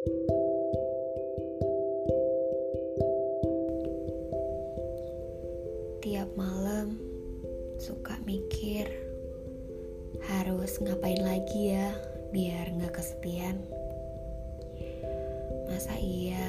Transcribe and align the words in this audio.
Tiap 0.00 0.16
malam 6.40 6.96
suka 7.76 8.16
mikir 8.24 8.88
harus 10.24 10.80
ngapain 10.80 11.20
lagi 11.20 11.76
ya 11.76 11.92
biar 12.32 12.72
nggak 12.80 12.96
kesepian. 12.96 13.60
Masa 15.68 15.92
iya 16.00 16.48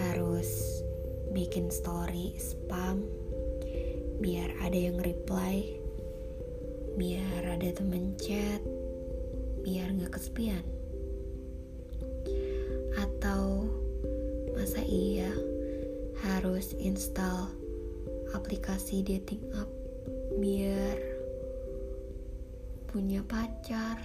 harus 0.00 0.80
bikin 1.36 1.68
story 1.68 2.40
spam 2.40 3.04
biar 4.24 4.48
ada 4.64 4.80
yang 4.80 4.96
reply, 4.96 5.76
biar 6.96 7.52
ada 7.52 7.68
temen 7.68 8.16
chat, 8.16 8.64
biar 9.60 9.92
nggak 9.92 10.16
kesepian. 10.16 10.79
Atau 13.20 13.68
masa 14.56 14.80
iya 14.80 15.28
harus 16.24 16.72
install 16.80 17.52
aplikasi 18.32 19.04
dating 19.04 19.44
app 19.60 19.68
biar 20.40 20.96
punya 22.88 23.20
pacar? 23.28 24.00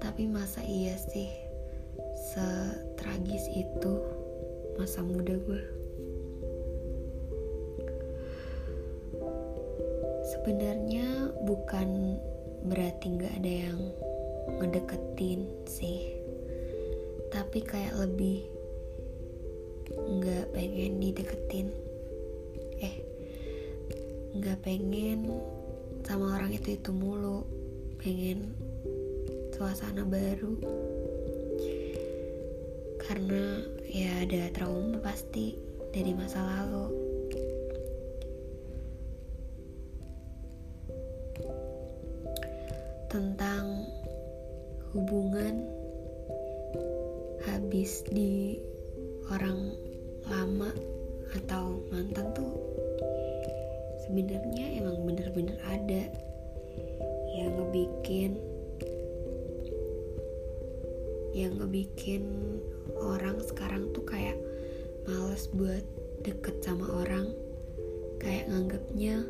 Tapi 0.00 0.24
masa 0.24 0.64
iya 0.64 0.96
sih 0.96 1.28
setragis 2.32 3.44
itu 3.52 4.00
masa 4.80 5.04
muda 5.04 5.36
gue 5.36 5.62
sebenarnya 10.32 11.28
bukan 11.44 12.16
berarti 12.72 13.20
nggak 13.20 13.36
ada 13.44 13.52
yang 13.68 13.80
ngedeketin 14.64 15.44
sih 15.68 16.19
tapi 17.30 17.62
kayak 17.62 17.94
lebih 17.94 18.42
nggak 19.94 20.50
pengen 20.50 20.98
dideketin. 20.98 21.70
Eh 22.82 22.96
nggak 24.34 24.58
pengen 24.66 25.30
sama 26.02 26.38
orang 26.38 26.50
itu 26.54 26.74
itu 26.74 26.90
mulu. 26.90 27.46
Pengen 28.02 28.54
suasana 29.54 30.02
baru. 30.02 30.58
Karena 32.98 33.62
ya 33.86 34.26
ada 34.26 34.50
trauma 34.54 34.98
pasti 34.98 35.54
dari 35.94 36.10
masa 36.14 36.42
lalu. 36.42 36.86
Tentang 43.10 43.86
hubungan 44.94 45.79
habis 47.70 48.02
di 48.10 48.58
orang 49.30 49.78
lama 50.26 50.74
atau 51.38 51.78
mantan 51.94 52.34
tuh 52.34 52.50
sebenarnya 54.02 54.82
emang 54.82 55.06
bener-bener 55.06 55.54
ada 55.70 56.10
yang 57.30 57.54
ngebikin 57.54 58.42
yang 61.30 61.54
ngebikin 61.62 62.58
orang 62.98 63.38
sekarang 63.38 63.86
tuh 63.94 64.02
kayak 64.02 64.34
males 65.06 65.46
buat 65.54 65.86
deket 66.26 66.58
sama 66.66 66.90
orang 66.90 67.30
kayak 68.18 68.50
nganggapnya 68.50 69.22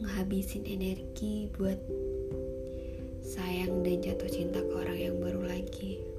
ngehabisin 0.00 0.64
energi 0.64 1.52
buat 1.60 1.76
sayang 3.20 3.84
dan 3.84 4.00
jatuh 4.00 4.32
cinta 4.32 4.64
ke 4.64 4.72
orang 4.72 4.96
yang 4.96 5.20
baru 5.20 5.44
lagi 5.44 6.15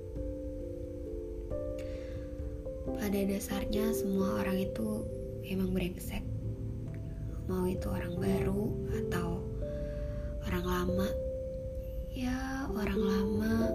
pada 3.07 3.23
dasarnya 3.23 3.95
semua 3.95 4.43
orang 4.43 4.67
itu 4.67 5.07
emang 5.47 5.71
brengsek. 5.71 6.27
Mau 7.47 7.63
itu 7.63 7.87
orang 7.87 8.19
baru 8.19 8.67
atau 8.99 9.47
orang 10.43 10.65
lama. 10.67 11.07
Ya 12.11 12.67
orang 12.67 12.99
lama 12.99 13.71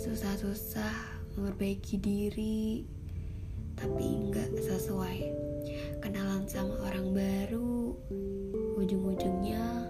susah-susah 0.00 1.20
memperbaiki 1.36 2.00
diri 2.00 2.88
tapi 3.76 4.32
nggak 4.32 4.56
sesuai 4.56 5.28
kenalan 6.00 6.48
sama 6.48 6.72
orang 6.88 7.12
baru. 7.12 7.92
Ujung-ujungnya 8.80 9.84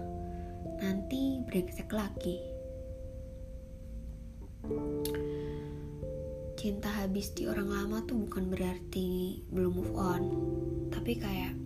nanti 0.75 1.39
brengsek 1.47 1.87
lagi 1.87 2.35
cinta 6.63 6.87
habis 6.87 7.35
di 7.35 7.43
orang 7.43 7.67
lama 7.67 8.07
tuh 8.07 8.23
bukan 8.23 8.47
berarti 8.47 9.43
belum 9.51 9.83
move 9.83 9.95
on. 9.99 10.23
Tapi 10.95 11.19
kayak 11.19 11.59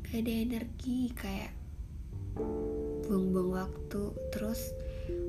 gak 0.00 0.16
ada 0.16 0.32
energi 0.32 1.12
kayak 1.12 1.52
buang-buang 3.04 3.52
waktu. 3.52 4.16
Terus 4.32 4.72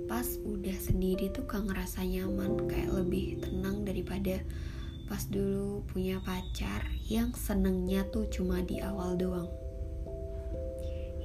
pas 0.07 0.23
udah 0.47 0.77
sendiri 0.79 1.27
tuh 1.35 1.43
gak 1.43 1.67
ngerasa 1.67 2.07
nyaman 2.07 2.71
kayak 2.71 3.03
lebih 3.03 3.43
tenang 3.43 3.83
daripada 3.83 4.39
pas 5.11 5.27
dulu 5.27 5.83
punya 5.91 6.23
pacar 6.23 6.87
yang 7.11 7.35
senengnya 7.35 8.07
tuh 8.15 8.31
cuma 8.31 8.63
di 8.63 8.79
awal 8.79 9.19
doang. 9.19 9.51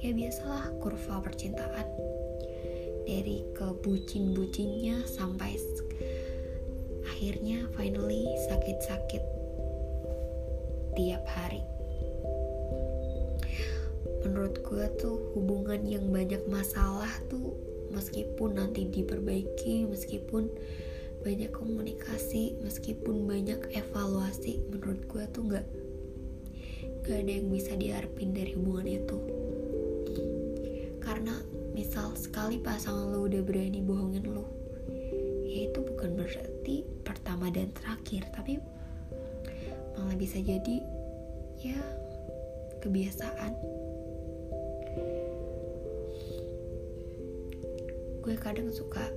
Ya 0.03 0.11
biasalah 0.11 0.75
kurva 0.83 1.23
percintaan. 1.23 1.87
Dari 3.07 3.47
kebucin-bucinnya 3.55 5.07
sampai 5.07 5.55
akhirnya 7.17 7.65
finally 7.73 8.29
sakit-sakit 8.45 9.25
tiap 10.93 11.25
hari. 11.25 11.65
Menurut 14.21 14.61
gue 14.61 14.85
tuh 15.01 15.33
hubungan 15.33 15.81
yang 15.81 16.13
banyak 16.13 16.45
masalah 16.45 17.09
tuh 17.25 17.57
meskipun 17.89 18.61
nanti 18.61 18.85
diperbaiki 18.85 19.89
meskipun 19.89 20.45
banyak 21.25 21.49
komunikasi 21.49 22.53
meskipun 22.61 23.25
banyak 23.25 23.65
evaluasi 23.73 24.61
menurut 24.69 25.01
gue 25.09 25.25
tuh 25.33 25.41
nggak 25.41 25.65
nggak 27.01 27.17
ada 27.17 27.31
yang 27.33 27.49
bisa 27.49 27.73
diharapin 27.73 28.29
dari 28.29 28.53
hubungan 28.53 28.85
itu. 28.93 29.17
Karena 31.01 31.33
misal 31.73 32.13
sekali 32.13 32.61
pasangan 32.61 33.09
lo 33.09 33.25
udah 33.25 33.41
berani 33.41 33.81
bohongin 33.81 34.29
lo 34.29 34.56
ya 35.47 35.71
itu 35.71 35.79
bukan 35.79 36.19
berarti 36.19 36.83
pertama 37.07 37.47
dan 37.47 37.71
terakhir 37.71 38.27
tapi 38.35 38.59
malah 39.95 40.17
bisa 40.19 40.43
jadi 40.43 40.83
ya 41.63 41.79
kebiasaan. 42.83 43.55
Gue 48.19 48.35
kadang 48.35 48.67
suka 48.75 49.07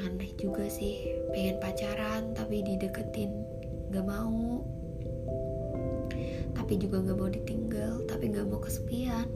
aneh 0.00 0.32
juga 0.40 0.64
sih 0.72 1.20
pengen 1.36 1.60
pacaran 1.60 2.32
tapi 2.32 2.64
dideketin 2.64 3.44
gak 3.92 4.08
mau. 4.08 4.64
Tapi 6.56 6.80
juga 6.80 7.04
gak 7.04 7.18
mau 7.20 7.28
ditinggal 7.28 8.08
tapi 8.08 8.32
gak 8.32 8.48
mau 8.48 8.58
kesepian. 8.58 9.28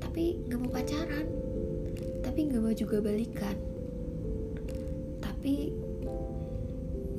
Tapi 0.00 0.48
gak 0.48 0.58
mau 0.64 0.72
pacaran 0.72 1.28
tapi 2.24 2.48
gak 2.48 2.64
mau 2.64 2.72
juga 2.72 3.04
balikan 3.04 3.73
tapi 5.44 5.76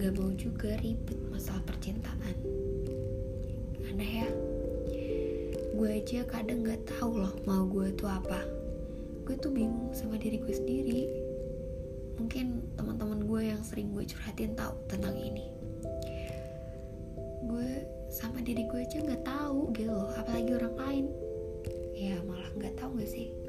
gak 0.01 0.17
mau 0.17 0.33
juga 0.33 0.73
ribet 0.81 1.13
masalah 1.29 1.61
percintaan. 1.69 2.33
Aneh 3.85 4.25
ya. 4.25 4.29
Gue 5.77 6.01
aja 6.01 6.25
kadang 6.25 6.65
gak 6.65 6.89
tahu 6.89 7.21
loh 7.21 7.37
mau 7.45 7.69
gue 7.69 7.93
tuh 7.93 8.09
apa. 8.09 8.41
Gue 9.29 9.37
tuh 9.37 9.53
bingung 9.53 9.93
sama 9.93 10.17
diri 10.17 10.41
gue 10.41 10.57
sendiri. 10.57 11.05
Mungkin 12.17 12.65
teman-teman 12.73 13.29
gue 13.29 13.41
yang 13.45 13.61
sering 13.61 13.93
gue 13.93 14.01
curhatin 14.09 14.57
tahu 14.57 14.73
tentang 14.89 15.13
ini. 15.21 15.45
Gue 17.45 17.85
sama 18.09 18.41
diri 18.41 18.66
gue 18.66 18.89
aja 18.89 19.05
nggak 19.05 19.21
tahu 19.21 19.69
gitu 19.78 19.93
loh 19.93 20.09
apalagi 20.17 20.49
orang 20.49 20.73
lain. 20.81 21.05
Ya 21.93 22.17
malah 22.25 22.49
nggak 22.57 22.73
tahu 22.73 22.97
gak 22.97 23.05
sih 23.05 23.44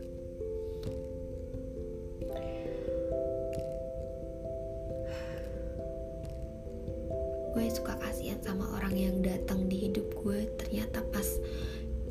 gue 7.57 7.73
suka 7.73 7.97
kasihan 7.97 8.37
sama 8.45 8.69
orang 8.77 8.93
yang 8.93 9.17
datang 9.25 9.65
di 9.65 9.89
hidup 9.89 10.05
gue. 10.21 10.45
Ternyata 10.61 11.01
pas 11.09 11.25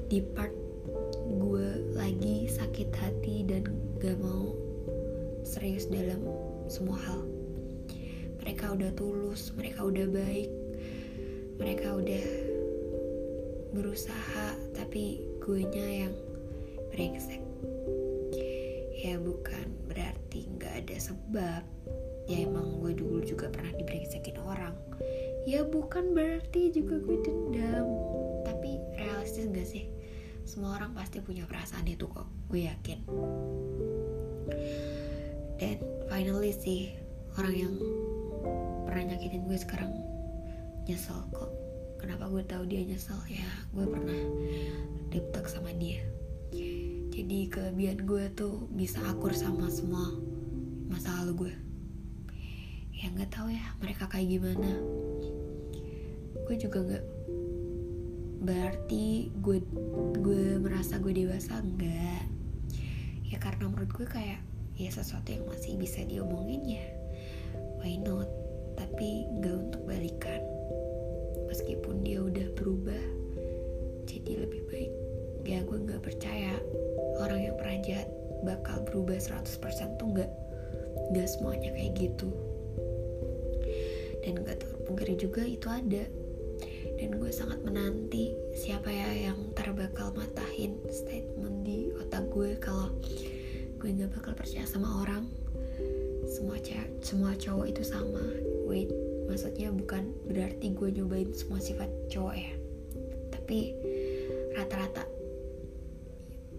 di 0.10 0.18
part 0.18 0.50
gue 1.22 1.86
lagi 1.94 2.50
sakit 2.50 2.90
hati 2.90 3.46
dan 3.46 3.70
gak 4.02 4.18
mau 4.18 4.58
serius 5.46 5.86
dalam 5.86 6.18
semua 6.66 6.98
hal. 6.98 7.22
Mereka 8.42 8.74
udah 8.74 8.90
tulus 8.98 9.54
mereka 9.54 9.86
udah 9.86 10.10
baik 10.10 10.50
mereka 11.62 11.94
udah 11.94 12.26
berusaha 13.70 14.58
tapi 14.74 15.30
gue 15.46 15.62
nya 15.62 16.10
yang 16.10 16.16
brengsek. 16.90 17.46
Ya 18.98 19.22
bukan 19.22 19.70
berarti 19.94 20.50
nggak 20.58 20.74
ada 20.90 20.98
sebab. 20.98 21.62
Ya 22.26 22.42
emang 22.42 22.82
gue 22.82 22.98
dulu 22.98 23.22
juga 23.22 23.54
pernah 23.54 23.78
dibrengsekin 23.78 24.42
orang 24.42 24.74
ya 25.46 25.62
bukan 25.62 26.18
berarti 26.18 26.74
juga 26.74 26.98
gue 26.98 27.22
dendam. 27.22 27.88
Tapi 28.46 28.82
realistis 28.98 29.46
gak 29.50 29.70
sih? 29.70 29.86
Semua 30.46 30.78
orang 30.78 30.94
pasti 30.98 31.22
punya 31.22 31.46
perasaan 31.46 31.86
itu 31.86 32.10
kok 32.10 32.26
gue 32.50 32.66
yakin. 32.66 33.00
Dan 35.62 35.78
finally 36.10 36.52
sih 36.54 36.94
orang 37.38 37.56
yang 37.56 37.74
pernah 38.86 39.14
nyakitin 39.14 39.46
gue 39.46 39.58
sekarang 39.58 39.94
nyesel 40.90 41.18
kok. 41.34 41.50
Kenapa 42.02 42.30
gue 42.30 42.44
tahu 42.46 42.66
dia 42.70 42.82
nyesel? 42.86 43.18
Ya 43.30 43.46
gue 43.74 43.86
pernah 43.86 44.22
diptek 45.14 45.46
sama 45.50 45.74
dia. 45.78 46.02
Jadi 47.16 47.48
kelebihan 47.48 48.04
gue 48.04 48.28
tuh 48.36 48.68
bisa 48.74 49.00
akur 49.08 49.32
sama 49.32 49.72
semua 49.72 50.14
masa 50.90 51.22
lalu 51.24 51.50
gue. 51.50 51.54
Ya 52.96 53.10
nggak 53.14 53.32
tahu 53.34 53.50
ya 53.50 53.66
mereka 53.82 54.06
kayak 54.10 54.38
gimana 54.38 54.72
gue 56.46 56.56
juga 56.62 56.80
nggak 56.86 57.06
berarti 58.46 59.34
gue 59.42 59.58
gue 60.22 60.62
merasa 60.62 61.02
gue 61.02 61.12
dewasa 61.12 61.58
enggak 61.66 62.30
ya 63.26 63.42
karena 63.42 63.66
menurut 63.66 63.90
gue 63.90 64.06
kayak 64.06 64.40
ya 64.78 64.90
sesuatu 64.94 65.34
yang 65.34 65.50
masih 65.50 65.74
bisa 65.82 66.06
diomongin 66.06 66.62
ya 66.64 66.86
why 67.86 68.02
not? 68.02 68.26
Tapi 68.74 69.30
nggak 69.38 69.56
untuk 69.70 69.82
balikan. 69.86 70.42
Meskipun 71.46 72.02
dia 72.02 72.18
udah 72.26 72.50
berubah 72.58 73.04
jadi 74.10 74.42
lebih 74.42 74.62
baik. 74.74 74.92
Ya 75.46 75.62
gue 75.62 75.78
nggak 75.78 76.02
percaya 76.02 76.58
orang 77.22 77.46
yang 77.46 77.56
pernah 77.62 77.78
jahat 77.86 78.10
bakal 78.42 78.82
berubah 78.90 79.22
100% 79.22 80.02
tuh 80.02 80.08
nggak 80.18 80.32
nggak 81.14 81.28
semuanya 81.30 81.70
kayak 81.78 81.94
gitu. 81.94 82.34
Dan 84.26 84.42
gak 84.42 84.66
terpungkiri 84.66 85.22
juga 85.22 85.46
itu 85.46 85.70
ada 85.70 86.02
dan 86.96 87.20
gue 87.20 87.32
sangat 87.32 87.60
menanti 87.62 88.32
siapa 88.56 88.88
ya 88.88 89.32
yang 89.32 89.40
terbakal 89.52 90.16
matahin 90.16 90.80
statement 90.88 91.68
di 91.68 91.92
otak 92.00 92.28
gue 92.32 92.56
kalau 92.60 92.92
gue 93.80 93.90
nggak 93.92 94.12
bakal 94.16 94.34
percaya 94.34 94.64
sama 94.64 95.04
orang. 95.04 95.28
Semua 96.26 96.58
cewek 96.58 96.90
semua 97.04 97.32
cowok 97.38 97.66
itu 97.70 97.84
sama. 97.84 98.24
Wait 98.66 98.90
maksudnya 99.28 99.70
bukan 99.74 100.16
berarti 100.26 100.72
gue 100.72 100.90
nyobain 100.96 101.30
semua 101.36 101.60
sifat 101.60 101.92
cowok 102.08 102.36
ya. 102.40 102.54
Tapi 103.36 103.76
rata-rata 104.56 105.04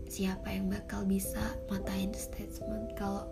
siapa 0.07 0.49
yang 0.53 0.71
bakal 0.71 1.03
bisa 1.09 1.57
matain 1.67 2.15
statement 2.15 2.95
kalau 2.95 3.27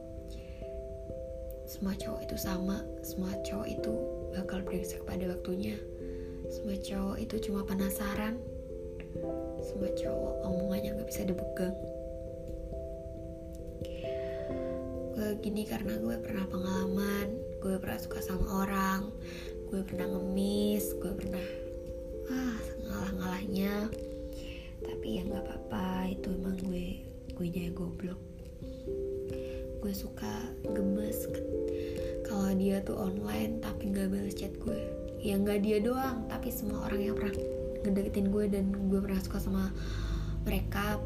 semua 1.65 1.97
cowok 1.97 2.21
itu 2.29 2.37
sama 2.37 2.85
semua 3.01 3.33
cowok 3.41 3.69
itu 3.69 3.93
bakal 4.37 4.61
brengsek 4.61 5.01
pada 5.09 5.25
waktunya 5.33 5.79
semua 6.53 6.77
cowok 6.77 7.17
itu 7.21 7.37
cuma 7.49 7.65
penasaran. 7.65 8.37
Semua 9.65 9.91
cowok 9.97 10.35
omongannya 10.45 10.91
nggak 10.99 11.09
bisa 11.09 11.23
dipegang. 11.25 11.77
Gue 15.15 15.29
gini 15.41 15.63
karena 15.65 15.95
gue 15.97 16.17
pernah 16.21 16.45
pengalaman 16.51 17.29
gue 17.63 17.81
pernah 17.81 17.97
suka 17.97 18.21
sama 18.21 18.67
orang 18.67 19.09
gue 19.73 19.81
pernah 19.89 20.05
ngemis 20.05 20.93
gue 21.01 21.13
pernah 21.17 21.47
ah 22.29 22.61
ngalah-ngalahnya. 22.85 23.89
Tapi 24.85 25.07
ya 25.17 25.23
nggak 25.25 25.45
apa-apa 25.49 26.13
itu 26.13 26.29
emang 26.29 26.59
gue 26.61 26.89
gue 27.35 27.47
nya 27.49 27.73
goblok 27.73 28.34
gue 29.85 29.93
suka 29.93 30.49
gemes 30.73 31.29
kalau 32.25 32.57
dia 32.57 32.81
tuh 32.81 32.97
online 32.97 33.61
tapi 33.61 33.93
nggak 33.93 34.09
balas 34.09 34.33
chat 34.33 34.49
gue. 34.65 34.81
Ya 35.21 35.37
nggak 35.37 35.61
dia 35.61 35.77
doang 35.77 36.25
tapi 36.25 36.49
semua 36.49 36.89
orang 36.89 37.01
yang 37.05 37.17
pernah 37.21 37.37
ngedeketin 37.85 38.33
gue 38.33 38.45
dan 38.49 38.73
gue 38.73 38.97
pernah 39.05 39.21
suka 39.21 39.45
sama 39.45 39.65
mereka. 40.49 40.97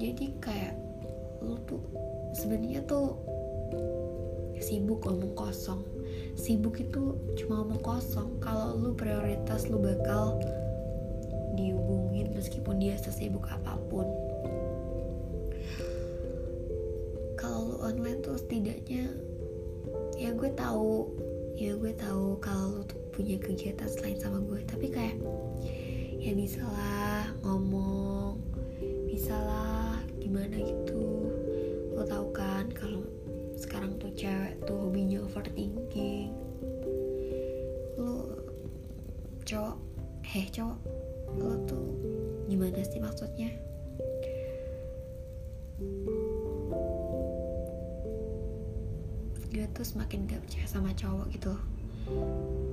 Jadi 0.00 0.40
kayak 0.40 0.72
lu 1.44 1.60
tuh 1.68 1.84
sebenarnya 2.32 2.80
tuh 2.88 3.12
sibuk 4.56 5.04
ngomong 5.04 5.36
kosong. 5.36 5.84
Sibuk 6.40 6.80
itu 6.80 7.12
cuma 7.44 7.60
ngomong 7.60 7.84
kosong. 7.84 8.40
Kalau 8.40 8.80
lu 8.80 8.96
prioritas 8.96 9.68
lu 9.68 9.76
bakal 9.84 10.40
dihubungin 11.60 12.32
meskipun 12.32 12.80
dia 12.80 12.96
sesibuk 12.96 13.44
apa 13.52 13.76
pun 13.92 14.08
online 17.80 18.20
tuh 18.20 18.36
setidaknya 18.36 19.08
ya 20.20 20.36
gue 20.36 20.52
tahu 20.52 21.08
ya 21.56 21.72
gue 21.76 21.92
tahu 21.96 22.36
kalau 22.40 22.80
lu 22.80 22.82
tuh 22.84 23.00
punya 23.12 23.36
kegiatan 23.40 23.88
selain 23.88 24.20
sama 24.20 24.40
gue. 24.44 24.60
Tapi 24.64 24.86
kayak 24.92 25.16
ya 26.20 26.32
bisa 26.36 26.60
lah 26.60 27.32
ngomong 27.44 28.40
bisa 29.08 29.32
lah 29.32 30.00
gimana 30.20 30.56
gitu. 30.60 31.32
Lo 31.96 32.04
tau 32.04 32.28
kan 32.32 32.68
kalau 32.72 33.04
sekarang 33.56 33.96
tuh 34.00 34.12
cewek 34.16 34.56
tuh 34.64 34.76
hobinya 34.76 35.20
overthinking. 35.24 36.32
Lo 37.96 38.40
cowok 39.44 39.76
heh 40.24 40.46
cowok 40.52 40.78
lo 41.38 41.54
tuh 41.66 41.86
gimana 42.50 42.82
sih 42.82 42.98
maksudnya 42.98 43.50
tuh 49.72 49.86
semakin 49.86 50.26
gak 50.26 50.40
percaya 50.44 50.66
sama 50.66 50.90
cowok 50.94 51.26
gitu. 51.34 51.54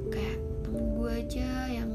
Kayak 0.09 0.38
temen 0.65 0.85
gue 0.97 1.11
aja 1.11 1.49
yang 1.69 1.91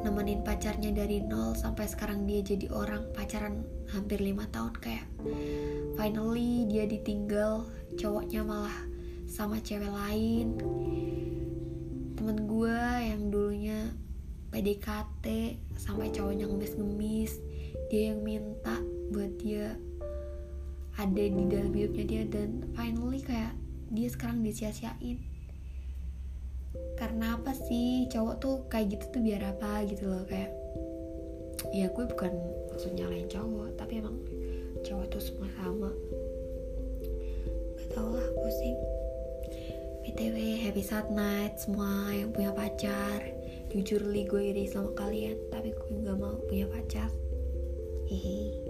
nemenin 0.00 0.40
pacarnya 0.42 0.90
dari 0.90 1.22
nol 1.22 1.52
sampai 1.54 1.86
sekarang 1.86 2.24
dia 2.24 2.40
jadi 2.42 2.66
orang 2.72 3.08
pacaran 3.12 3.62
hampir 3.92 4.18
lima 4.20 4.48
tahun. 4.50 4.74
Kayak 4.80 5.06
finally 5.94 6.66
dia 6.66 6.84
ditinggal 6.88 7.68
cowoknya 7.96 8.42
malah 8.42 8.78
sama 9.30 9.62
cewek 9.62 9.90
lain. 9.90 10.58
Temen 12.18 12.38
gue 12.44 12.80
yang 13.00 13.32
dulunya 13.32 13.94
PDKT 14.50 15.26
sampai 15.78 16.10
cowoknya 16.10 16.50
ngemis-ngemis 16.50 17.38
dia 17.90 18.14
yang 18.14 18.22
minta 18.22 18.78
buat 19.10 19.34
dia 19.42 19.74
ada 21.00 21.24
di 21.24 21.44
dalam 21.48 21.72
hidupnya 21.72 22.04
dia 22.04 22.22
dan 22.28 22.68
finally 22.76 23.24
kayak 23.24 23.56
dia 23.88 24.08
sekarang 24.12 24.44
disia-siain. 24.44 25.16
Karena 27.00 27.40
apa 27.40 27.56
sih? 27.56 28.04
Cowok 28.12 28.36
tuh 28.36 28.56
kayak 28.68 28.92
gitu 28.92 29.04
tuh 29.16 29.22
biar 29.24 29.42
apa 29.48 29.88
gitu 29.88 30.04
loh 30.12 30.28
kayak 30.28 30.52
ya 31.72 31.88
gue 31.92 32.04
bukan 32.08 32.32
maksud 32.72 32.96
nyalain 32.96 33.28
cowok 33.28 33.76
tapi 33.76 34.00
emang 34.00 34.16
cowok 34.84 35.06
tuh 35.08 35.22
semua 35.24 35.48
sama. 35.56 35.90
Gak 37.80 37.88
tau 37.96 38.12
lah 38.12 38.28
pusing 38.36 38.78
btw 40.04 40.36
happy 40.68 40.84
sad 40.84 41.08
night 41.08 41.56
semua 41.56 42.12
yang 42.12 42.28
punya 42.28 42.52
pacar. 42.52 43.24
Jujur 43.72 44.04
li 44.04 44.28
gue 44.28 44.52
iri 44.52 44.68
sama 44.68 44.92
kalian 44.92 45.40
tapi 45.48 45.72
gue 45.72 45.96
nggak 45.96 46.18
mau 46.20 46.36
punya 46.44 46.68
pacar. 46.68 47.08
Hehe 48.04 48.69